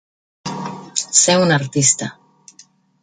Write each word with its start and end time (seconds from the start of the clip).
Ser 1.23 1.35
un 1.43 1.53
artista. 1.59 2.11